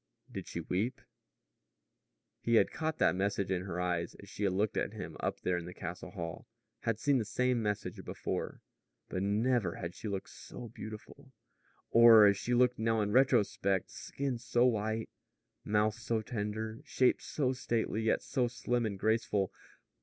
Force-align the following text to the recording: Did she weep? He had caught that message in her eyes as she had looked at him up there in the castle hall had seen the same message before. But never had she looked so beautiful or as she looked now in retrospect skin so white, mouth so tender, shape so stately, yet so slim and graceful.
Did 0.31 0.47
she 0.47 0.61
weep? 0.61 0.99
He 2.39 2.55
had 2.55 2.71
caught 2.71 2.97
that 2.97 3.13
message 3.15 3.51
in 3.51 3.65
her 3.65 3.79
eyes 3.79 4.15
as 4.15 4.29
she 4.29 4.45
had 4.45 4.53
looked 4.53 4.75
at 4.75 4.93
him 4.93 5.15
up 5.19 5.41
there 5.41 5.57
in 5.59 5.65
the 5.65 5.75
castle 5.75 6.09
hall 6.09 6.47
had 6.79 6.97
seen 6.97 7.19
the 7.19 7.23
same 7.23 7.61
message 7.61 8.03
before. 8.03 8.61
But 9.09 9.21
never 9.21 9.75
had 9.75 9.93
she 9.93 10.07
looked 10.07 10.31
so 10.31 10.69
beautiful 10.69 11.31
or 11.91 12.25
as 12.25 12.35
she 12.37 12.55
looked 12.55 12.79
now 12.79 12.99
in 13.01 13.11
retrospect 13.11 13.91
skin 13.91 14.39
so 14.39 14.65
white, 14.65 15.11
mouth 15.63 15.93
so 15.99 16.23
tender, 16.23 16.79
shape 16.83 17.21
so 17.21 17.53
stately, 17.53 18.01
yet 18.01 18.23
so 18.23 18.47
slim 18.47 18.87
and 18.87 18.97
graceful. 18.97 19.51